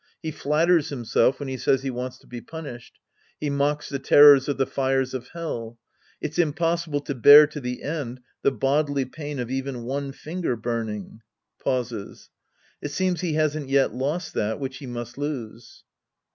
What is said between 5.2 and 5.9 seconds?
Hell.